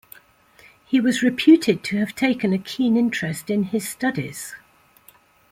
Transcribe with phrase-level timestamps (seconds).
[0.83, 4.55] He was reputed to have taken a keen interest in his studies.